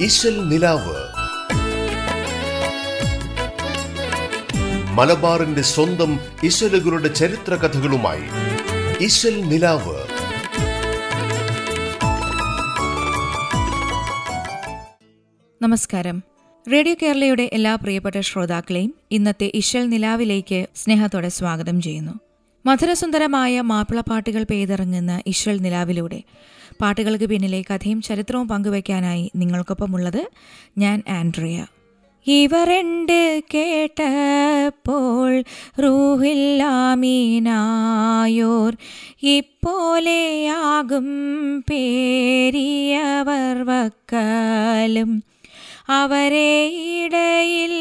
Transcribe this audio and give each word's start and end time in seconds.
ഇശൽ 0.00 0.48
നിലാവ്. 0.48 0.96
മലബാറിന്റെ 4.92 5.62
സ്വന്തം 5.62 6.20
ഇശലുകളുടെ 6.42 7.08
ചരിത്ര 7.08 7.54
കഥകളുമായി 7.54 8.22
ഇശൽ 9.00 9.40
നിലാവ്. 9.40 9.96
നമസ്കാരം. 15.62 16.22
റേഡിയോ 16.72 16.94
കേരളയുടെ 17.02 17.50
എല്ലാ 17.52 17.74
പ്രിയപ്പെട്ട 17.74 18.20
ശ്രോതാക്കളെയും 18.20 18.94
ഇന്നത്തെ 19.10 19.52
ഇശൽ 19.54 19.88
നിലാവിലേക്ക് 19.88 20.66
സ്നേഹത്തോടെ 20.76 21.28
സ്വാഗതം 21.28 21.80
ചെയ്യുന്നു. 21.80 22.12
മധുരസുന്ദരമായ 22.66 23.60
മാപ്പിളപ്പാട്ടുകൾ 23.60 24.42
പെയ്തിറങ്ങുന്ന 24.42 25.22
ഇശൽ 25.26 25.58
നിലാവിലൂടെ 25.58 26.22
പാട്ടുകൾക്ക് 26.80 27.24
പിന്നിലെ 27.24 27.62
കഥയും 27.62 28.02
ചരിത്രവും 28.02 28.48
പങ്കുവയ്ക്കാനായി 28.48 29.30
നിങ്ങൾക്കൊപ്പമുള്ളത് 29.36 30.28
ഞാൻ 30.78 31.02
ആൻഡ്രിയ. 31.08 31.66
ഇവരെണ്ട് 32.26 33.42
കേട്ടപ്പോൾ 33.54 35.44
റൂഹില്ലാമീനായോർ 35.82 38.76
ഇപ്പോലെയാകും 39.22 41.06
പേരിയവർ 41.60 43.66
വക്കാലും. 43.66 45.35
അവരെ 45.88 46.52
ഇടയിൽ 46.96 47.74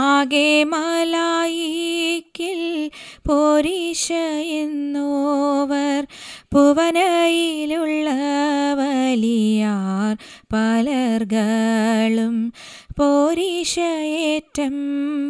ആകെ 0.00 0.50
മലായിക്കിൽ 0.64 2.62
പോരീശ 3.26 4.12
പുവനയിലുള്ള 6.54 8.08
വലിയാർ 8.74 10.12
പലർകളും 10.54 12.36
പോരീശയേറ്റം 12.96 14.74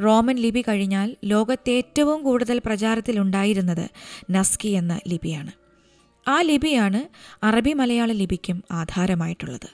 റോമൻ 0.04 0.36
ലിപി 0.36 0.62
കഴിഞ്ഞാൽ 0.68 1.16
ലോകത്തേറ്റവും 1.24 2.22
കൂടുതൽ 2.22 2.58
പ്രചാരത്തിലുണ്ടായിരുന്നത് 2.66 3.86
നസ്കി 4.30 4.68
എന്ന 4.68 5.00
ലിപിയാണ്. 5.08 5.52
ആ 6.28 6.40
ലിപിയാണ് 6.42 7.00
അറബി 7.42 7.72
മലയാള 7.72 8.12
ലിപിക്കും 8.12 8.62
ആധാരമായിട്ടുള്ളത്. 8.70 9.68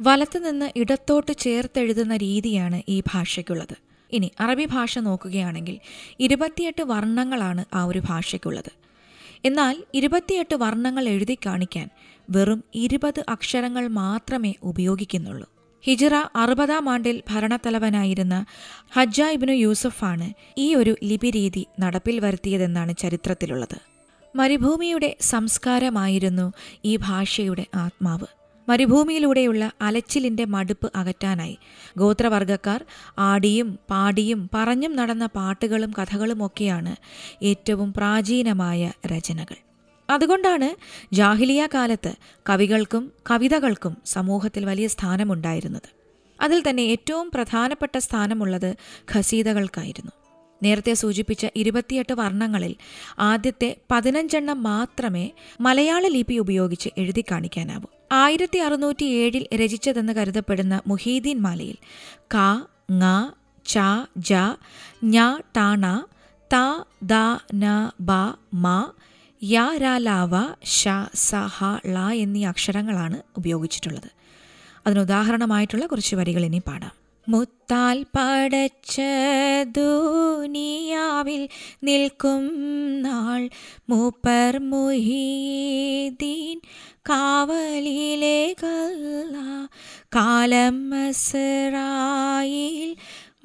വലത്തുനിന്ന് 0.00 0.68
ഇടത്തോട്ട് 0.76 1.32
ചേർത്തെഴുതുന്ന 1.44 2.16
രീതിയാണ് 2.16 2.82
ഈ 2.88 3.02
ഭാഷയ്ക്കുള്ളത്. 3.12 3.76
ഇനി 4.12 4.30
അറബി 4.40 4.64
ഭാഷ 4.64 4.98
നോക്കുകയാണെങ്കിൽ 4.98 5.76
ഇരുപത്തിയെട്ട് 6.20 6.82
വർണങ്ങളാണ് 6.82 7.64
ആ 7.74 7.84
ഒരു 7.84 8.02
ഭാഷയ്ക്കുള്ളത്. 8.10 8.72
എന്നാൽ 9.44 9.74
ഇരുപത്തിയെട്ട് 9.94 10.54
വർണങ്ങൾ 10.54 11.08
എഴുതി 11.08 11.38
കാണിക്കാൻ 11.46 11.88
വെറും 12.30 12.64
ഇരുപത് 12.74 13.20
അക്ഷരങ്ങൾ 13.28 13.88
മാത്രമേ 13.88 14.54
ഉപയോഗിക്കുന്നുള്ളൂ. 14.62 15.48
ഹിജറ 15.86 16.14
അറുപതാം 16.36 16.88
ആണ്ടിൽ 16.88 17.22
ഭരണത്തലവനായിരുന്ന 17.30 18.46
ഹജ്ജ 18.94 19.22
ഇബ്നു 19.22 19.52
യൂസഫാണ് 19.52 20.32
ഈ 20.58 20.74
ഒരു 20.74 20.96
ലിപിരീതി 21.04 21.66
നടപ്പിൽ 21.80 22.20
വരുത്തിയതെന്നാണ് 22.20 22.96
ചരിത്രത്തിലുള്ളത്. 22.96 23.78
മരുഭൂമിയുടെ 24.36 25.16
സംസ്കാരമായിരുന്നു 25.20 26.52
ഈ 26.84 26.96
ഭാഷയുടെ 26.96 27.66
ആത്മാവ്. 27.74 28.26
മരുഭൂമിയിലൂടെയുള്ള 28.68 29.72
അലച്ചിലിന്റെ 29.82 30.44
മടുപ്പ് 30.44 30.92
അകറ്റാനായി 30.94 31.58
ഗോത്രവർഗക്കാർ 31.98 32.84
ആടിയും 33.18 33.78
പാടിയും 33.90 34.50
പറഞ്ഞും 34.54 34.96
നടന്ന 34.96 35.26
പാട്ടുകളും 35.26 35.92
കഥകളുമൊക്കെയാണ് 35.98 36.96
ഏറ്റവും 37.42 37.92
പ്രാചീനമായ 37.92 38.92
രചനകൾ. 39.06 39.65
അതുകൊണ്ടാണ് 40.10 40.68
ജാഹിലിയ 41.14 41.68
കാലത്ത് 41.74 42.12
കവികൾക്കും 42.48 43.12
കവിതകൾക്കും 43.30 43.96
സമൂഹത്തിൽ 44.06 44.64
വലിയ 44.64 44.86
സ്ഥാനമുണ്ടായിരുന്നത്. 44.86 45.88
അതിൽ 46.40 46.62
തന്നെ 46.68 46.82
ഏറ്റവും 46.82 47.30
പ്രധാനപ്പെട്ട 47.30 47.98
സ്ഥാനമുള്ളത് 47.98 48.76
ഖസീദകൾക്കായിരുന്നു. 49.12 50.12
നേരത്തെ 50.62 50.94
സൂചിപ്പിച്ച 50.94 51.46
ഇരുപത്തിയെട്ട് 51.56 52.12
വർണങ്ങളിൽ 52.12 52.76
ആദ്യത്തെ 53.18 53.76
പതിനഞ്ചെണ്ണം 53.90 54.62
മാത്രമേ 54.62 55.30
മലയാള 55.60 56.06
ലിപി 56.06 56.38
ഉപയോഗിച്ച് 56.38 56.88
എഴുതി 56.98 57.24
കാണിക്കാനാവൂ. 57.30 57.88
ആയിരത്തി 58.12 58.58
അറുന്നൂറ്റി 58.58 59.04
ഏഴിൽ 59.04 59.46
രചിച്ചതെന്ന് 59.54 60.12
കരുതപ്പെടുന്ന 60.12 60.80
മുഹീദീൻ 60.86 61.38
മാലയിൽ 61.38 61.76
ക 62.34 62.36
ങ 62.92 63.30
ച 63.66 63.78
ജ 64.18 64.32
ഞ 65.04 65.36
ടാണ 65.56 65.84
ത 66.50 66.56
ദ 67.02 67.14
ന 67.54 67.90
ബ 68.00 68.12
മ 68.54 68.66
യ 69.44 69.76
രാ 69.76 69.98
ലാവ 69.98 70.54
ഷ 70.64 70.88
സ 71.14 71.34
ഹ 71.34 71.78
ള 71.86 72.12
എന്നീ 72.12 72.44
അക്ഷരങ്ങളാണ് 72.44 73.22
ഉപയോഗിച്ചിട്ടുള്ളത്. 73.36 74.10
അതിനുദാഹരണമായിട്ടുള്ള 74.86 75.86
കുറച്ച് 75.86 76.16
വരികൾ 76.16 76.44
ഇനി 76.44 76.62
പാടാം. 76.66 77.06
മുത്താൽ 77.28 78.02
പടച്ച 78.02 79.00
ദൂനിയാവിൽ 79.64 81.48
നിൽക്കും 81.84 83.02
നാൾ. 83.02 83.50
മൂപ്പർ 83.88 84.58
മുഹീദീൻ 84.58 86.60
കാവലിലേ 87.08 88.54
കല്ല 88.64 89.68
കാലം 90.14 90.90
മസറായിൽ 90.90 92.75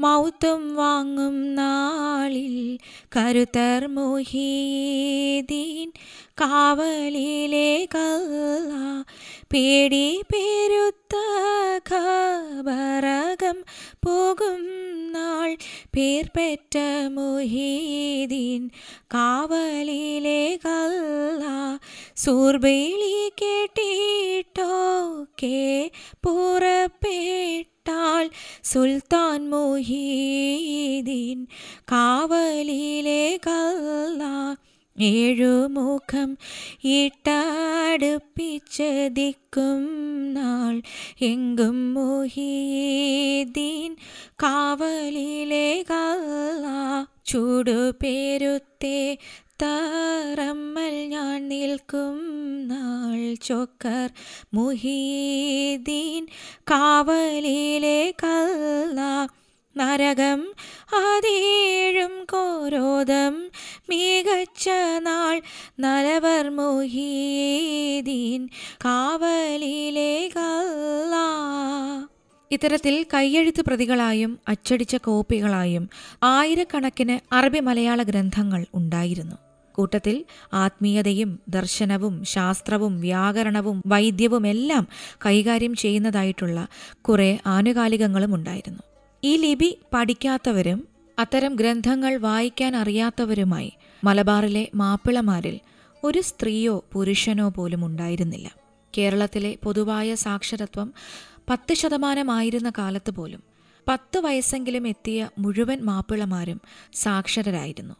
മൗത്തും 0.01 0.75
വാങ്ങും 0.75 1.55
നാളിൽ 1.55 2.77
കരുത്തർ 3.15 3.87
മുഹീദീൻ 3.87 5.89
കാവലിലെ 6.41 7.87
കല്ല 7.95 8.73
പേടി 9.53 10.07
പെരുത്ത 10.33 11.15
ഖബറകം 11.89 13.57
പോകും 14.05 14.61
നാൾ 15.11 15.57
പേർ 15.95 16.25
പെറ്റ 16.35 16.77
മുഹീദീൻ 17.09 18.63
കാവലിലെ 19.13 20.57
കല്ല 20.65 21.43
സൂർബേലി 22.15 23.15
കേട്ടിട്ടോക്കെ 23.41 23.91
പുറപ്പെട്ടാൽ 27.85 28.25
സുൽത്താൻ 28.63 29.41
മുഹീദീൻ 29.51 31.39
കാവലിലെ 31.91 33.23
കല്ല 33.47 34.21
ഏഴുമുഖം 34.95 36.29
ഇട്ടടുപ്പിച്ച് 36.95 38.89
ദിക്കും 39.17 39.83
നാൾ 40.33 40.75
എങ്കും 41.23 41.77
മുഹീദീൻ 41.95 43.91
കാവലിലെ 44.43 45.67
കല്ല 45.91 46.65
ചൂടുപേരുത്തേ 47.31 48.97
താറമ്മൽ 49.63 51.07
ഞാൻ 51.07 51.49
നിൽക്കും 51.49 52.17
നാൾ 52.67 53.43
ചൊക്കർ 53.43 54.11
മുഹീദീൻ 54.53 56.27
കാവലിലെ 56.71 58.13
കല്ല 58.23 59.27
നരകം 59.77 60.53
അതേഴും 60.93 62.25
കോരോദം 62.25 63.49
മികച്ച 63.89 64.69
നാൾ 65.01 65.41
നരവർ 65.79 66.49
മുഹീദീൻ 66.49 68.49
കാവലിലെ 68.85 70.29
കല്ല 70.37 71.15
ഇത്തരത്തിൽ 72.51 73.05
കയ്യെഴുത്ത് 73.13 73.61
പ്രതികളായും 73.61 74.39
അച്ചടിച്ച 74.47 74.95
കോപ്പികളായും 74.95 75.89
ആയിരക്കണക്കിന് 76.23 77.19
അറബി 77.33 77.59
മലയാള 77.59 78.03
ഗ്രന്ഥങ്ങൾ 78.03 78.65
ഉണ്ടായിരുന്നു. 78.73 79.50
കൂട്ടത്തിൽ 79.73 80.25
ആത്മീയതയും 80.53 81.39
ദർശനവും 81.49 82.23
ശാസ്ത്രവും 82.23 83.01
വ്യാകരണവും 83.01 83.83
വൈദ്യവും 83.87 84.47
എല്ലാം 84.47 84.87
കൈകാര്യം 85.25 85.75
ചെയ്യുന്നതായിട്ടുള്ള 85.75 86.67
കുറെ 87.01 87.39
ആനുകാലികങ്ങളും 87.47 88.35
ഉണ്ടായിരുന്നു. 88.35 88.79
ഈ 89.23 89.37
ലിപി 89.37 89.77
പഠിക്കാത്തവരും 89.93 90.87
അത്തരം 91.19 91.55
ഗ്രന്ഥങ്ങൾ 91.55 92.17
വായിക്കാൻ 92.17 92.75
അറിയാത്തവരുമായി 92.75 93.71
മലബാറിലെ 94.03 94.67
മാപ്പിളമാരിൽ 94.75 95.59
ഒരു 96.03 96.21
സ്ത്രീയോ 96.21 96.83
പുരുഷനോ 96.93 97.49
പോലും 97.49 97.85
ഉണ്ടായിരുന്നില്ല. 97.85 98.47
കേരളത്തിലെ 98.97 99.57
പൊതുവായ 99.63 100.15
സാക്ഷരത്വം 100.15 100.93
പത്ത് 101.49 101.73
ശതമാനമായിരുന്ന 101.73 102.69
കാലത്ത് 102.69 103.11
പോലും 103.11 103.43
പത്ത് 103.87 104.19
വയസ്സെങ്കിലും 104.19 104.87
എത്തിയ 104.87 105.29
മുഴുവൻ 105.39 105.79
മാപ്പിളമാരും 105.81 106.61
സാക്ഷരരായിരുന്നു. 106.93 107.95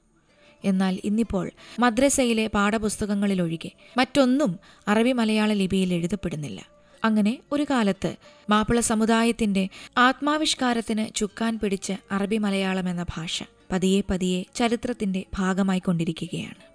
എന്നാൽ 0.66 1.00
ഇന്നിപ്പോൾ 1.04 1.52
മദ്രസയിലെ 1.80 2.48
പാഠപുസ്തകങ്ങളിലൊഴികെ 2.48 3.72
മറ്റൊന്നും 3.98 4.60
അറബി 4.88 5.12
മലയാള 5.12 5.54
ലിപിയിൽ 5.54 5.94
എഴുതപ്പെടുന്നില്ല. 5.94 6.62
അങ്ങനെ 7.06 7.40
ഒരു 7.52 7.66
കാലത്ത് 7.70 8.16
മാപ്പിള 8.50 8.80
സമുദായത്തിന്റെ 8.80 9.70
ആത്മാവിഷ്കാരത്തിന് 9.98 11.16
ചുക്കാൻ 11.16 11.60
പിടിച്ച 11.60 11.94
അറബി 12.12 12.38
മലയാളം 12.38 12.90
എന്ന 12.90 13.04
ഭാഷ 13.04 13.44
പതിയെ 13.72 14.02
പതിയെ 14.10 14.44
ചരിത്രത്തിന്റെ 14.56 15.26
ഭാഗമായി 15.34 15.80
കൊണ്ടിരിക്കുകയാണ്. 15.80 16.72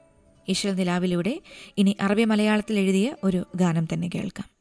ഈശ്വര 0.48 0.72
നിലാവിലൂടെ 0.72 1.40
ഇനി 1.78 1.96
അറബി 2.00 2.24
മലയാളത്തിൽ 2.24 2.78
എഴുതിയ 2.78 3.16
ഒരു 3.24 3.46
ഗാനം 3.56 3.88
തന്നെ 3.92 4.10
കേൾക്കാം. 4.14 4.55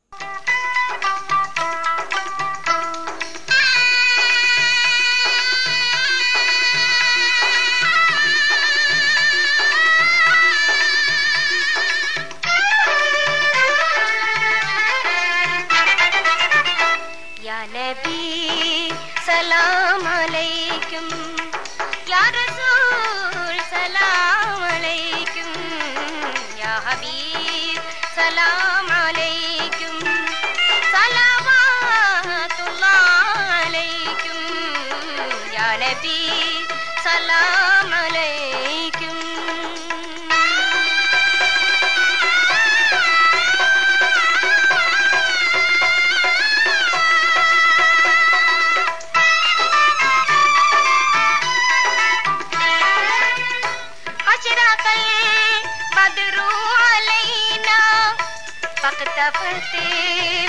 فاقتفت 59.05 59.75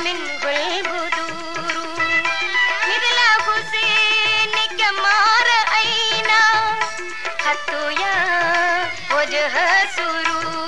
منه 0.03 0.43
البدور 0.43 2.23
مثل 2.87 3.17
حسينك 3.45 4.79
ما 5.03 5.19
رأينا 5.51 6.43
خدت 7.39 7.99
يا 7.99 8.89
وجه 9.15 9.51
سروري 9.95 10.64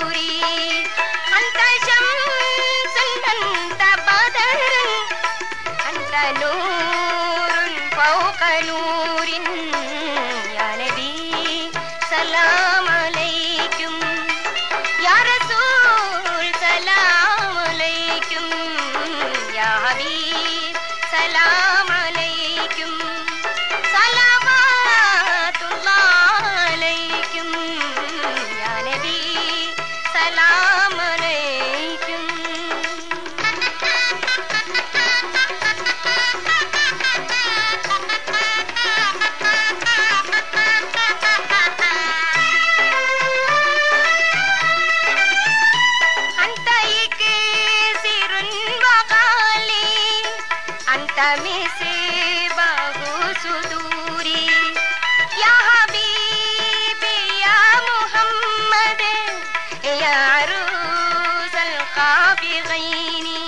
بغيني 62.43 63.48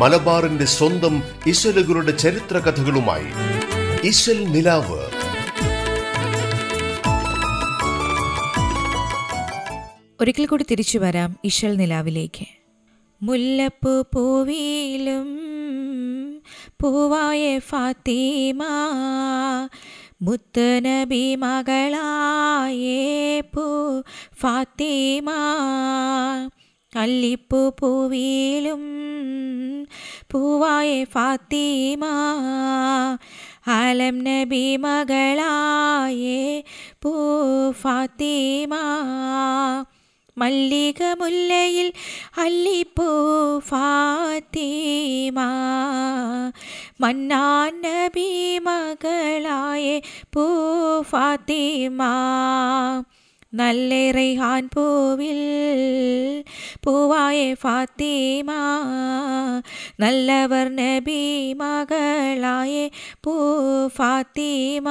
മലബാറിന്റെ 0.00 0.64
സ്വന്തം 0.64 1.22
ഇശലുകളുടെ 1.46 2.16
ചരിത്ര 2.16 2.58
കഥകളുമായി 2.58 4.44
നിലാവ്. 4.44 5.10
ഒരിക്കൽ 10.20 10.46
കൂടി 10.46 10.64
തിരിച്ചു 10.70 10.98
വരാം 10.98 11.36
ഇശൽ 11.44 11.76
നിലാവിലേക്ക്. 11.76 12.46
മുല്ലപ്പൂ 13.22 14.04
പൂവിലും 14.14 15.28
പൂവായ 16.80 17.58
ഫാത്തിമ 17.58 18.62
മുത്തനബി 20.22 21.34
മകളായേ 21.34 23.40
പൂ 23.40 24.02
ഫാത്തിമ. 24.40 25.30
അല്ലിപ്പൂ 26.96 27.70
പൂവിലും 27.70 28.80
പൂവായ 30.30 31.04
ഫാത്തിമ 31.04 32.04
ആലം 33.66 34.24
നബി 34.24 34.76
മകളായേ 34.76 36.64
പൂ 37.02 37.12
ഫാത്തിമ. 37.72 38.74
മല്ലിക 40.38 41.02
മുല്ലയിൽ 41.18 41.92
അല്ലിപ്പൂ 42.38 43.08
ഫാത്തിമ 43.58 45.38
മന്നാൻ 47.00 47.82
നബി 47.82 48.58
മകളായേ 48.58 50.02
പൂ 50.32 50.44
ഫാത്തിമ. 51.02 52.02
നല്ല 53.54 53.94
ഹാൻ 54.38 54.68
പൂവിൽ 54.74 56.44
പൂവായ 56.84 57.54
ഫാത്തിമ 57.54 58.50
നല്ലവർ 60.00 60.76
നബി 60.76 61.52
മകളായ 61.52 62.90
പൂ 63.24 63.32
ഫാത്തിമ. 63.88 64.88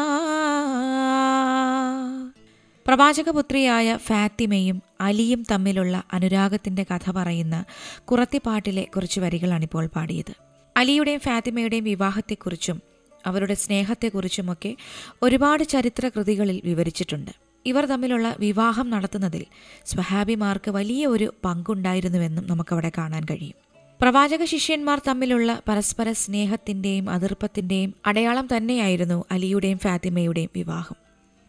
പ്രവാചകപുത്രിയായ 2.88 3.98
ഫാത്തിമയും 3.98 4.82
അലിയും 5.02 5.46
തമ്മിലുള്ള 5.52 6.04
അനുരാഗത്തിന്റെ 6.14 6.84
കഥ 6.84 7.12
പറയുന്ന 7.12 7.66
കുറത്തിപ്പാട്ടിലെ 8.06 8.82
കുറച്ച് 8.82 9.20
വരികളാണിപ്പോൾ 9.20 9.86
പാടിയത്. 9.86 10.34
അലിയുടെയും 10.78 11.20
ഫാത്തിമയുടെയും 11.20 11.84
വിവാഹത്തെക്കുറിച്ചും 11.84 12.82
അവരുടെ 13.26 13.54
സ്നേഹത്തെക്കുറിച്ചുമൊക്കെ 13.54 14.76
ഒരുപാട് 15.22 15.64
ചരിത്ര 15.64 16.10
കൃതികളിൽ 16.10 16.62
വിവരിച്ചിട്ടുണ്ട്. 16.64 17.49
ഇവർ 17.66 17.86
തമ്മിലുള്ള 17.86 18.36
വിവാഹം 18.40 18.90
നടത്തുന്നതിൽ 18.90 19.46
സ്വഹാബിമാർക്ക് 19.86 20.72
വലിയ 20.72 21.08
ഒരു 21.08 21.34
പങ്കുണ്ടായിരുന്നുവെന്നും 21.46 22.48
നമുക്കവിടെ 22.48 22.92
കാണാൻ 22.98 23.24
കഴിയും. 23.24 23.54
പ്രവാചക 24.02 24.46
ശിഷ്യന്മാർ 24.46 25.02
തമ്മിലുള്ള 25.08 25.62
പരസ്പര 25.68 26.12
സ്നേഹത്തിന്റെയും 26.12 27.10
അതിർപ്പത്തിന്റെയും 27.10 27.96
അടയാളം 28.06 28.48
തന്നെയായിരുന്നു 28.58 29.26
അലിയുടെയും 29.32 29.78
ഫാത്തിമയുടെയും 29.78 30.50
വിവാഹം. 30.56 30.96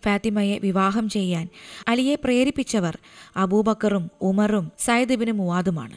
ഫാത്തിമയെ 0.04 0.58
വിവാഹം 0.58 1.08
ചെയ്യാൻ 1.08 1.48
അലിയെ 1.88 2.14
പ്രേരിപ്പിച്ചവർ 2.14 2.98
അബൂബക്കറും 3.36 4.10
ഉമറും 4.22 4.72
സയ്യിദ്ബിന് 4.78 5.32
മുവാദുമാണ് 5.32 5.96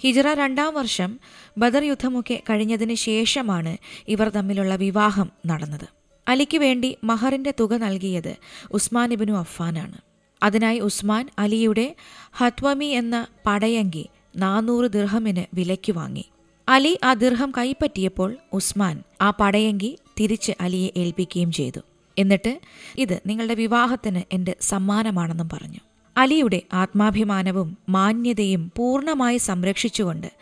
ഹിജറ 0.00 0.32
രണ്ടാം 0.32 0.74
വർഷം 0.74 1.18
ബദർ 1.58 1.84
യുദ്ധമൊക്കെ 1.84 2.42
കഴിഞ്ഞതിന് 2.50 2.94
ശേഷമാണ് 2.94 3.76
ഇവർ 4.08 4.28
തമ്മിലുള്ള 4.28 4.76
വിവാഹം 4.76 5.30
നടന്നത്. 5.46 6.01
അലിക്ക് 6.28 6.58
വേണ്ടി 6.58 6.96
മഹറിന്റെ 7.04 7.54
തുക 7.60 7.74
നൽകിയത് 7.74 8.36
ഉസ്മാൻ 8.70 9.12
ഇബിനു 9.12 9.32
അഫ്ഫാനാണ്. 9.32 9.98
അതിനായി 10.42 10.78
ഉസ്മാൻ 10.78 11.28
അലിയുടെ 11.38 11.96
ഹത്വമി 12.32 12.84
എന്ന 12.84 13.26
പടയങ്കി 13.46 14.08
നാനൂറ് 14.36 14.90
ദിർഹമിന് 14.90 15.56
വിലയ്ക്ക് 15.56 15.92
വാങ്ങി. 15.92 16.24
അലി 16.68 16.98
ആ 17.04 17.12
ദിർഹം 17.12 17.52
കൈപ്പറ്റിയപ്പോൾ 17.58 18.36
ഉസ്മാൻ 18.52 19.02
ആ 19.22 19.30
പടയങ്കി 19.30 19.98
തിരിച്ച് 20.20 20.52
അലിയെ 20.60 20.88
ഏൽപ്പിക്കുകയും 20.96 21.52
ചെയ്തു. 21.52 21.80
എന്നിട്ട് 22.18 22.60
ഇത് 22.98 23.20
നിങ്ങളുടെ 23.26 23.54
വിവാഹത്തിന് 23.54 24.22
എന്റെ 24.32 24.56
സമ്മാനമാണെന്നും 24.60 25.48
പറഞ്ഞു. 25.52 25.78
അലിയുടെ 26.16 26.62
ആത്മാഭിമാനവും 26.72 27.78
മാന്യതയും 27.88 28.72
പൂർണമായി 28.76 29.36
സംരക്ഷിച്ചുകൊണ്ട് 29.36 30.32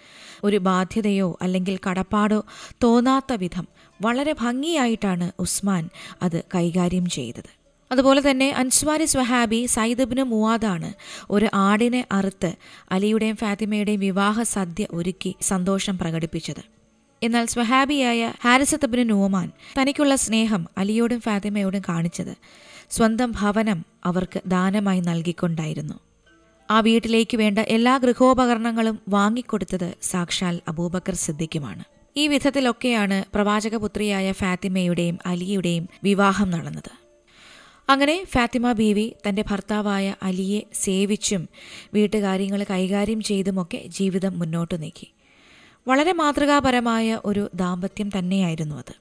ഒരു 0.44 0.56
ബാധ്യതയോ 0.56 1.38
അല്ലെങ്കിൽ 1.42 1.78
കടപ്പാടോ 1.88 2.44
തോന്നാത്ത 2.82 3.32
വിധം 3.32 3.68
വളരെ 4.00 4.32
ഭംഗിയായിട്ടാണ് 4.40 5.30
ഉസ്മാൻ 5.38 5.88
അത് 6.22 6.42
കൈകാര്യം 6.54 7.06
ചെയ്തത്. 7.06 7.60
അതുപോലെ 7.92 8.30
തന്നെ 8.30 8.50
അൻസ്വാരി 8.50 9.04
സ്വഹാബി 9.04 9.66
സൈദബിന് 9.66 10.22
മുവാദാണ് 10.22 10.94
ഒരു 11.30 11.48
ആടിനെ 11.54 12.04
അറുത്ത് 12.12 12.52
അലിയുടെയും 12.92 13.36
ഫാത്തിമയുടെയും 13.36 14.00
വിവാഹ 14.00 14.42
സദ്യ 14.42 14.86
ഒരുക്കി 14.90 15.34
സന്തോഷം 15.40 15.98
പ്രകടിപ്പിച്ചത്. 15.98 16.62
എന്നാൽ 17.22 17.46
സ്വഹാബിയായ 17.46 18.32
ഹാരിസത്തബിന് 18.44 19.10
നൂമാൻ 19.10 19.50
തനിക്കുള്ള 19.80 20.16
സ്നേഹം 20.16 20.66
അലിയോടും 20.78 21.20
ഫാത്തിമയോടും 21.20 21.80
കാണിച്ചത് 21.80 22.36
സ്വന്തം 22.90 23.30
ഭവനം 23.30 23.84
അവർക്ക് 24.04 24.42
ദാനമായി 24.46 25.00
നൽകിക്കൊണ്ടായിരുന്നു. 25.00 25.94
ആ 26.70 26.80
വീട്ടിലേക്ക് 26.80 27.36
വേണ്ട 27.36 27.58
എല്ലാ 27.58 27.96
ഗൃഹോപകരണങ്ങളും 27.96 28.98
വാങ്ങിക്കൊടുത്തത് 29.08 29.94
സാക്ഷാൽ 30.02 30.60
അബൂബക്കർ 30.68 31.14
സിദ്ദിഖുമാണ്. 31.14 31.99
ഈ 32.20 32.28
വിധത്തിലൊക്കെയാണ് 32.28 33.24
പ്രവാചകപുത്രിയായ 33.34 34.32
ഫാത്തിമയുടെയും 34.32 35.18
അലിയുടെയും 35.26 35.88
വിവാഹം 36.04 36.50
നടന്നത്. 36.50 36.92
അങ്ങനെ 37.88 38.24
ഫാത്തിമ 38.24 38.72
ബീവി 38.72 39.12
തന്റെ 39.28 39.44
ഭർത്താവായ 39.50 40.14
അലിയെ 40.22 40.60
സേവിച്ചും 40.74 41.48
വീട്ടുകാര്യങ്ങൾ 41.94 42.66
കൈകാര്യം 42.70 43.20
ചെയ്തുമൊക്കെ 43.20 43.82
ജീവിതം 43.86 44.38
മുന്നോട്ട് 44.38 44.82
നീക്കി. 44.82 45.12
വളരെ 45.88 46.12
മാതൃകാപരമായ 46.12 47.20
ഒരു 47.24 47.50
ദാമ്പത്യം 47.54 48.10
തന്നെയായിരുന്നു 48.18 48.76
അത്. 48.76 48.94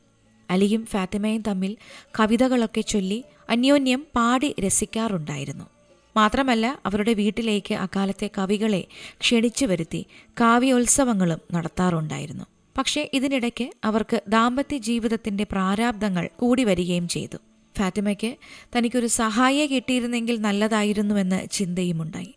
അലിയും 0.50 0.86
ഫാത്തിമയും 0.86 1.44
തമ്മിൽ 1.48 1.78
കവിതകളൊക്കെ 2.20 2.82
ചൊല്ലി 2.82 3.24
അന്യോന്യം 3.50 4.06
പാടി 4.16 4.56
രസിക്കാറുണ്ടായിരുന്നു. 4.60 5.66
മാത്രമല്ല 6.18 6.80
അവരുടെ 6.86 7.14
വീട്ടിലേക്ക് 7.14 7.74
അക്കാലത്തെ 7.74 8.30
കവികളെ 8.38 8.86
ക്ഷണിച്ചു 9.20 9.66
വരുത്തി 9.66 10.06
കാവ്യോത്സവങ്ങളും 10.42 11.42
നടത്താറുണ്ടായിരുന്നു. 11.54 12.46
പക്ഷേ 12.80 13.10
ഇതിനിടയ്ക്ക് 13.14 13.70
അവർക്ക് 13.84 14.22
ദാമ്പത്യ 14.28 14.78
ജീവിതത്തിന്റെ 14.78 15.44
പ്രാരാബ്ദങ്ങൾ 15.44 16.30
കൂടി 16.38 16.64
വരികയും 16.64 17.08
ചെയ്തു. 17.08 17.38
ഫാത്തിമയ്ക്ക് 17.78 18.36
തനിക്കൊരു 18.78 19.08
സഹായിയെ 19.08 19.66
കിട്ടിയിരുന്നെങ്കിൽ 19.66 20.42
നല്ലതായിരുന്നുവെന്ന് 20.42 21.48
ചിന്തയുമുണ്ടായി. 21.52 22.36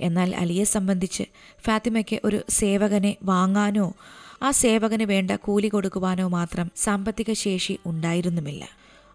എന്നാൽ 0.00 0.36
അലിയെ 0.36 0.64
സംബന്ധിച്ച് 0.64 1.22
ഫാത്തിമയ്ക്ക് 1.60 2.20
ഒരു 2.24 2.44
സേവകനെ 2.48 3.16
വാങ്ങാനോ 3.22 3.94
ആ 4.42 4.50
സേവകന് 4.50 5.02
വേണ്ട 5.02 5.30
കൂലി 5.30 5.68
കൊടുക്കുവാനോ 5.68 6.28
മാത്രം 6.28 6.70
സാമ്പത്തിക 6.76 7.32
ശേഷി 7.32 7.78
ഉണ്ടായിരുന്നുമില്ല. 7.86 8.68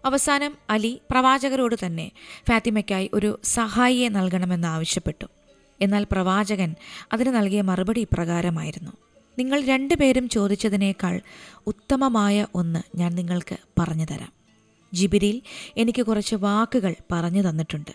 അവസാനം 0.04 0.54
അലി 0.70 1.00
പ്രവാചകരോട് 1.10 1.76
തന്നെ 1.86 2.10
ഫാത്തിമയ്ക്കായി 2.48 3.10
ഒരു 3.14 3.40
സഹായിയെ 3.44 4.08
നൽകണമെന്ന് 4.08 4.68
ആവശ്യപ്പെട്ടു. 4.68 5.26
എന്നാൽ 5.80 6.06
പ്രവാചകൻ 6.12 6.74
അതിന് 7.12 7.28
നൽകിയ 7.28 7.62
മറുപടി 7.62 8.00
ഇപ്രകാരമായിരുന്നു. 8.00 8.92
നിങ്ങൾ 9.40 9.64
രണ്ടുപേരും 9.64 10.28
ചോദിച്ചതിനേക്കാൾ 10.28 11.20
ഉത്തമമായ 11.66 12.46
ഒന്ന് 12.54 12.80
ഞാൻ 12.96 13.14
നിങ്ങൾക്ക് 13.14 13.56
പറഞ്ഞു 13.78 14.04
തരാം. 14.04 14.32
ജിബിരിൽ 14.94 15.42
എനിക്ക് 15.76 16.02
കുറച്ച് 16.02 16.36
വാക്കുകൾ 16.36 16.94
പറഞ്ഞു 17.12 17.48
തന്നിട്ടുണ്ട്. 17.48 17.90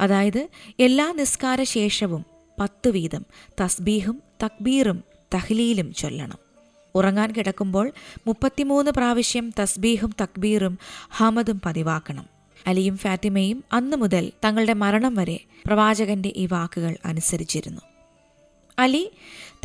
അതായത് 0.00 0.48
എല്ലാ 0.80 1.12
നിസ്കാര 1.12 1.62
ശേഷവും 1.62 2.24
പത്ത് 2.60 2.88
വീതം 2.88 3.24
തസ്ബീഹും 3.60 4.22
തക്ബീറും 4.44 5.04
തഹ്ലീലും 5.34 5.94
ചൊല്ലണം. 5.94 6.38
ഉറങ്ങാൻ 6.94 7.32
കിടക്കുമ്പോൾ 7.32 7.92
മുപ്പത്തിമൂന്ന് 8.26 8.90
പ്രാവശ്യം 8.90 9.52
തസ്ബീഹും 9.58 10.14
തക്ബീറും 10.20 10.78
ഹമദും 11.10 11.60
പതിവാക്കണം. 11.66 12.26
അലിയും 12.66 12.96
ഫാത്തിമയും 12.96 13.64
അന്നു 13.72 13.96
മുതൽ 13.96 14.32
തങ്ങളുടെ 14.44 14.72
മരണം 14.72 15.14
വരെ 15.14 15.40
പ്രവാചകന്റെ 15.66 16.32
ഈ 16.36 16.46
വാക്കുകൾ 16.46 16.96
അനുസരിച്ചിരുന്നു. 17.04 17.80
അലി 18.78 19.10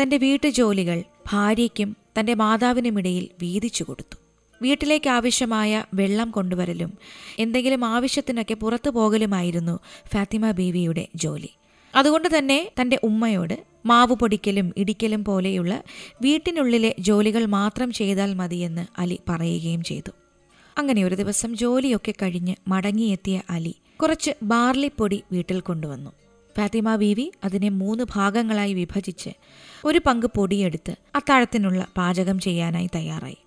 തന്റെ 0.01 0.17
വീട്ടുജോലികൾ 0.17 1.03
ഭാര്യയ്ക്കും 1.31 1.95
തന്റെ 2.19 2.33
മാതാവിനുമിടയിൽ 2.33 3.29
വീതിച്ചു 3.41 3.83
കൊടുത്തു. 3.83 4.17
വീട്ടിലേക്ക് 4.61 5.09
ആവശ്യമായ 5.09 5.83
വെള്ളം 5.93 6.31
കൊണ്ടുവരലും 6.31 6.97
എന്തെങ്കിലും 7.39 7.85
ആവശ്യത്തിനൊക്കെ 7.85 8.53
പുറത്തു 8.53 8.89
പോകലുമായിരുന്നു 8.89 9.79
ഫാത്തിമ 10.13 10.51
ബീവിയുടെ 10.51 11.07
ജോലി. 11.15 11.51
അതുകൊണ്ട് 11.95 12.37
തന്നെ 12.37 12.71
തന്റെ 12.81 12.99
ഉമ്മയോട് 13.03 13.63
മാവ് 13.85 14.15
പൊടിക്കലും 14.15 14.73
ഇടിക്കലും 14.77 15.23
പോലെയുള്ള 15.23 15.83
വീട്ടിനുള്ളിലെ 16.21 16.95
ജോലികൾ 16.99 17.45
മാത്രം 17.45 17.91
ചെയ്താൽ 17.91 18.33
മതിയെന്ന് 18.33 18.85
അലി 18.97 19.19
പറയുകയും 19.29 19.83
ചെയ്തു. 19.83 20.11
അങ്ങനെ 20.77 21.03
ഒരു 21.03 21.15
ദിവസം 21.15 21.55
ജോലിയൊക്കെ 21.55 22.13
കഴിഞ്ഞ് 22.21 22.55
മടങ്ങിയെത്തിയ 22.67 23.41
അലി 23.49 23.75
കുറച്ച് 24.03 24.31
ബാർലിപ്പൊടി 24.43 25.23
വീട്ടിൽ 25.31 25.59
കൊണ്ടുവന്നു. 25.59 26.11
ഫാത്തിമ 26.57 26.95
ബീവി 26.95 27.31
അതിനെ 27.43 27.69
മൂന്ന് 27.69 28.03
ഭാഗങ്ങളായി 28.15 28.73
വിഭജിച്ച് 28.73 29.29
ഒരു 29.85 30.01
പങ്ക് 30.05 30.25
പൊടിയെടുത്ത് 30.25 30.95
അത്താഴത്തിനുള്ള 31.15 31.87
പാചകം 31.97 32.39
ചെയ്യാനായി 32.39 32.89
തയ്യാറായി. 32.95 33.37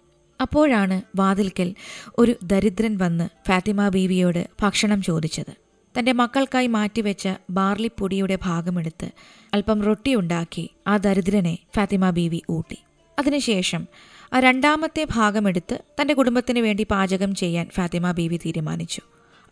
അപ്പോഴാണ് 0.41 1.03
വാതിൽക്കൽ 1.17 1.75
ഒരു 2.19 2.37
ദരിദ്രൻ 2.43 2.97
വന്ന് 2.97 3.29
ഫാത്തിമ 3.49 3.89
ബീവിയോട് 3.89 4.49
ഭക്ഷണം 4.63 5.03
ചോദിച്ചത്. 5.03 5.55
തന്റെ 5.99 6.13
മക്കൾക്കായി 6.13 6.67
മാറ്റിവെച്ച 6.67 7.29
ബാർലിപ്പൊടിയുടെ 7.51 8.39
ഭാഗമെടുത്ത് 8.43 9.11
അല്പം 9.55 9.83
റൊട്ടി 9.83 10.15
ഉണ്ടാക്കി 10.15 10.71
ആ 10.87 10.97
ദരിദ്രനെ 10.97 11.59
ഫാത്തിമ 11.77 12.11
ബീവി 12.11 12.43
ഊട്ടി. 12.51 12.79
അതിനുശേഷം 13.19 13.87
ആ 14.33 14.41
രണ്ടാമത്തെ 14.41 15.07
ഭാഗമെടുത്ത് 15.11 15.79
തന്റെ 16.01 16.15
കുടുംബത്തിന് 16.15 16.59
വേണ്ടി 16.59 16.87
പാചകം 16.91 17.35
ചെയ്യാൻ 17.35 17.69
ഫാത്തിമ 17.75 18.11
ബീവി 18.11 18.37
തീരുമാനിച്ചു. 18.37 19.01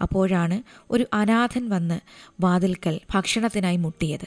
അപ്പോഴാണ് 0.03 0.63
ഒരു 0.91 1.07
അനാഥൻ 1.13 1.69
വന്ന് 1.69 2.01
വാതിൽക്കൽ 2.41 3.01
ഭക്ഷണത്തിനായി 3.15 3.77
മുട്ടിയത്. 3.77 4.27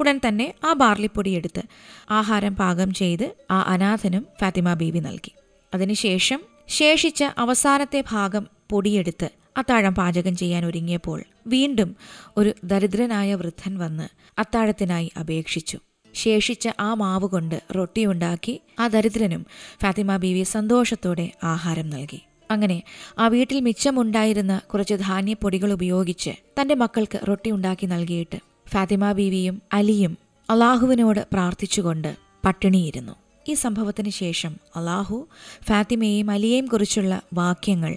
ഉടൻ 0.00 0.20
തന്നെ 0.28 0.54
ആ 0.64 0.72
ബാർലിപ്പൊടി 0.72 1.30
എടുത്ത് 1.30 1.62
ആഹാരം 2.10 2.56
പാകം 2.56 2.92
ചെയ്ത് 2.92 3.36
ആ 3.50 3.62
അനാഥനും 3.62 4.26
ഫാത്തിമ 4.40 4.74
ബീവി 4.74 4.98
നൽകി. 4.98 5.32
അതിനുശേഷം 5.74 6.40
ശേഷിച്ച 6.68 7.24
അവസാനത്തെ 7.38 8.04
ഭാഗം 8.10 8.46
പൊടിയെടുത്ത് 8.70 9.30
അത്താഴം 9.56 9.94
പാചകം 9.94 10.36
ചെയ്യാൻ 10.36 10.66
ഒരുങ്ങിയപ്പോൾ 10.66 11.24
വീണ്ടും 11.46 11.96
ഒരു 12.36 12.54
ദരിദ്രനായ 12.64 13.34
വൃദ്ധൻ 13.34 13.78
വന്ന് 13.78 14.08
അത്താഴത്തിനായി 14.38 15.12
അപേക്ഷിച്ചു. 15.20 15.78
ശേഷിച്ച 16.14 16.68
ആ 16.80 16.94
മാവ് 16.94 17.26
കൊണ്ട് 17.26 17.62
റൊട്ടിയുണ്ടാക്കി 17.76 18.60
ആ 18.80 18.86
ദരിദ്രനും 18.86 19.46
ഫാത്തിമ 19.82 20.16
ബീവി 20.16 20.42
സന്തോഷത്തോടെ 20.42 21.32
ആഹാരം 21.44 21.90
നൽകി. 21.90 22.27
അങ്ങനെ 22.50 22.82
ആ 23.18 23.28
വീട്ടിൽ 23.28 23.60
മിച്ചമുണ്ടായിരുന്ന 23.60 24.60
കുറച്ച് 24.72 24.94
ധാന്യപ്പൊടികൾ 24.94 25.72
ഉപയോഗിച്ച് 25.72 26.30
തന്റെ 26.60 26.74
മക്കൾക്ക് 26.74 27.20
റൊട്ടി 27.28 27.50
ഉണ്ടാക്കി 27.50 27.86
നൽകിയിട്ട് 27.86 28.38
ഫാത്തിമ 28.68 29.12
ബീവിയും 29.12 29.62
അലിയും 29.72 30.18
അള്ളാഹുവിനോട് 30.50 31.26
പ്രാർത്ഥിച്ചുകൊണ്ട് 31.32 32.16
പട്ടിണിയിരുന്നു. 32.44 33.12
ഈ 33.48 33.54
സംഭവത്തിന് 33.54 34.10
ശേഷം 34.10 34.56
അള്ളാഹു 34.76 35.28
ഫാത്തിമയെയും 35.62 36.30
അലിയെയും 36.30 36.66
കുറിച്ചുള്ള 36.66 37.20
വാക്യങ്ങൾ 37.34 37.96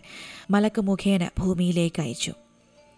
മലക്ക് 0.51 0.81
മുഖേന 0.81 1.29
ഭൂമിയിലേക്ക് 1.39 2.01
അയച്ചു. 2.01 2.33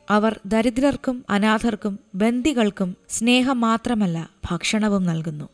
അവർ 0.10 0.40
ദരിദ്രർക്കും 0.46 1.26
അനാഥർക്കും 1.30 2.00
ബന്ദികൾക്കും 2.16 2.98
സ്നേഹം 3.10 3.62
മാത്രമല്ല 3.62 4.30
ഭക്ഷണവും 4.52 5.04
നൽകുന്നു. 5.04 5.50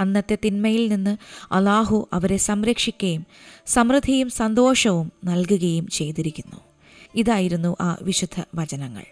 അന്നത്തെ 0.00 0.38
തിന്മയിൽ 0.44 0.88
നിന്ന് 0.88 1.16
അലാഹു 1.52 2.08
അവരെ 2.12 2.36
സംരക്ഷിക്കുകയും 2.36 3.26
സമൃദ്ധിയും 3.66 4.30
സന്തോഷവും 4.30 5.12
നൽകുകയും 5.24 5.86
ചെയ്തിരിക്കുന്നു. 5.86 6.56
ഇതായിരുന്നു 7.14 7.76
ആ 7.80 7.96
വിശുദ്ധ 8.02 8.42
വചനങ്ങൾ. 8.54 9.02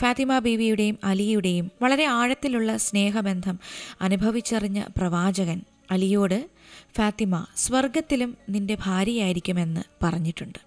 ഫാത്തിമ 0.00 0.38
ബീവിയുടെയും 0.38 0.98
അലിയുടെയും 1.04 1.70
വളരെ 1.82 2.04
ആഴത്തിലുള്ള 2.04 2.76
സ്നേഹബന്ധം 2.76 3.58
അനുഭവിച്ചറിഞ്ഞ 4.00 4.82
പ്രവാചകൻ 4.96 5.60
അലിയോട് 5.90 6.50
ഫാത്തിമ 6.96 7.46
സ്വർഗത്തിലും 7.56 8.36
നിന്റെ 8.50 8.76
ഭാര്യയായിരിക്കുമെന്ന് 8.82 9.80
പറഞ്ഞിട്ടുണ്ട്. 10.02 10.58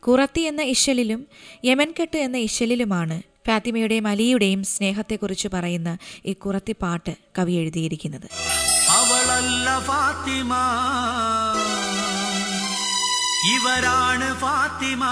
കുറത്തി 0.00 0.40
എന്ന 0.40 0.62
ഇശലിലും 0.62 1.26
യമൻകെട്ട് 1.64 2.18
എന്ന 2.18 2.36
ഇശലിലുമാണ് 2.36 3.22
ഫാത്തിമയുടെയും 3.46 4.06
അലിയുടെയും 4.06 4.64
സ്നേഹത്തെക്കുറിച്ച് 4.64 5.48
പറയുന്ന 5.48 5.98
ഈ 6.26 6.32
കുറത്തി 6.32 6.74
പാട്ട് 6.82 7.16
കവി 7.38 7.52
എഴുതിയിരിക്കുന്നത്. 7.52 8.28
അവളല്ല 9.46 9.72
ഫാത്തിമ 9.88 10.52
ഇവരാണ് 13.50 14.28
ഫാത്തിമ 14.40 15.02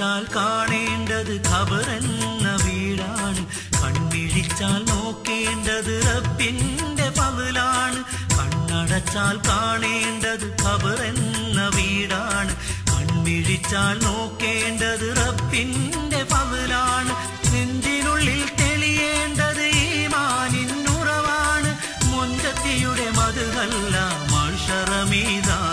കണ്ണടച്ചാൽ 0.00 0.24
കാണേണ്ടത് 0.34 1.32
ഖബറെന്ന 1.48 2.46
വീടാണ്. 2.62 3.42
കണ്ണിഴിച്ചാൽ 3.80 4.78
നോക്കേണ്ടത് 4.90 5.92
റബ്ബിന്റെ 6.06 7.08
പകലാണ് 7.18 8.00
കണ്ണടച്ചാൽ 8.36 9.36
കാണേണ്ടത് 9.48 10.46
ഖബറെന്ന 10.62 11.58
വീടാണ്. 11.76 12.52
കണ്ണിഴിച്ചാൽ 12.90 13.96
നോക്കേണ്ടത് 14.06 15.06
റബ്ബിന്റെ 15.20 16.22
പകലാണ് 16.32 17.12
നെഞ്ചിനുള്ളിൽ 17.52 18.42
തെളിയേണ്ടത് 18.60 19.64
ഈ 19.82 20.06
മാനിന്നുറവാണ് 20.14 21.72
മുൻകത്തിയുടെ 22.12 23.08
മതുകല്ല 23.18 23.96
മഷറമീതാനാണ് 24.32 25.69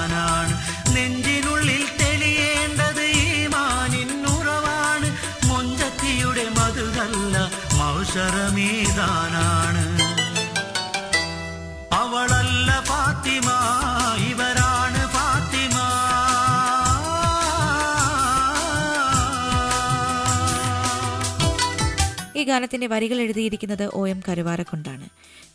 ഈ 22.48 22.52
ഗാനത്തിന്റെ 22.52 22.88
വരികൾ 22.88 23.18
എഴുതിയിരിക്കുന്നത് 23.22 23.84
O 23.94 24.08
M 24.08 24.20
കരുവാരക്കൊണ്ടാണ് 24.28 25.06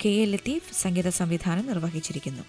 K 0.03 0.11
L 0.23 0.31
Latheef 0.33 0.75
സംഗീത 0.81 1.09
സംവിധാനം 1.19 1.65
നിർവഹിച്ചിരിക്കുന്നു. 1.67 2.45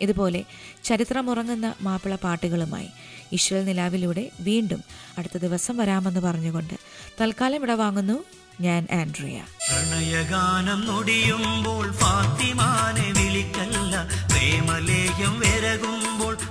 ഇതുപോലെ 0.00 0.40
ചരിത്രമുറങ്ങുന്ന 0.88 1.66
മാപ്പിള 1.86 2.14
പാട്ടുകളുമായി 2.24 2.88
ഇശ്വൽ 3.32 3.62
നിലാവിലൂടെ 3.68 4.24
വീണ്ടും 4.40 4.80
അടുത്ത 5.18 5.36
ദിവസം 5.44 5.76
വരാമെന്ന് 5.76 6.20
പറഞ്ഞുകൊണ്ട് 6.20 6.74
തൽക്കാലം 7.20 7.58
ഇവിടെ 7.60 7.76
വാങ്ങുന്നു 7.82 8.16
ഞാൻ 8.60 8.82
ആൻഡ്രിയ. 8.98 9.36
പ്രണയഗാനം 9.68 10.80
നൊടിയുമ്പോൾ 10.90 11.86
ഫാത്തിമാനെ 12.02 13.06
വിളിക്കല്ല 13.18 13.94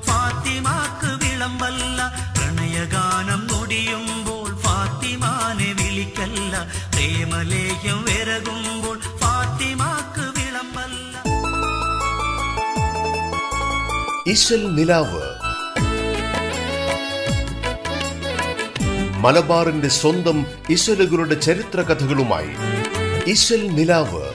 ഫാത്തിമാക്ക് 0.07 1.11
പ്രണയഗാനം 2.37 3.41
നൊടിയുമ്പോൾ 3.51 4.22
പ്രേമലേഖ്യം 7.03 8.05
വിരകുമ്പോൾ 8.05 8.99
ഫാത്തിമാക്ക് 8.99 10.21
വിളമ്പല്ല. 10.21 11.23
ഇശൽ 14.27 14.75
നിലാവ്. 14.75 15.21
മലബാറിന്റെ 19.17 19.87
സ്വന്തം 19.87 20.45
ഇശലുകളുടെ 20.69 21.39
ചരിത്ര 21.39 21.81
കഥകളുമായി 21.81 22.49
ഇശൽ 23.27 23.67
നിലാവ്. 23.67 24.32